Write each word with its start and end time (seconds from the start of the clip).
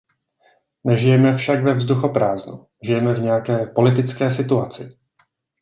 Nežijeme 0.83 1.37
však 1.37 1.63
ve 1.63 1.73
vzduchoprázdnu, 1.73 2.65
žijeme 2.83 3.13
v 3.13 3.21
nějaké 3.21 3.65
politické 3.65 4.31
situaci. 4.31 4.97